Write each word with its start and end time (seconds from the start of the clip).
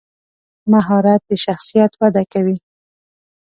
مهارت 0.71 1.21
د 1.29 1.31
شخصیت 1.45 1.91
وده 2.01 2.23
کوي. 2.31 2.57